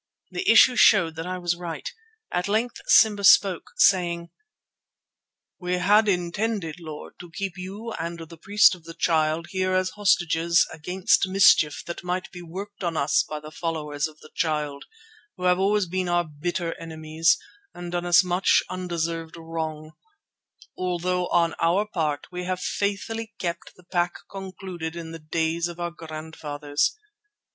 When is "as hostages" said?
9.75-10.65